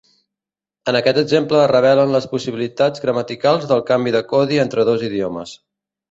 En 0.91 0.95
aquest 0.99 1.17
exemple 1.21 1.59
es 1.63 1.67
revelen 1.71 2.13
les 2.15 2.25
possibilitats 2.31 3.03
gramaticals 3.03 3.67
del 3.73 3.83
canvi 3.91 4.15
de 4.17 4.23
codi 4.31 4.59
entre 4.63 4.87
dos 4.89 5.05
idiomes. 5.09 5.53